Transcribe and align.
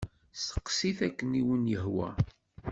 Steqsit 0.33 0.99
akken 1.07 1.37
i 1.39 1.41
wen-yehwa. 1.47 2.09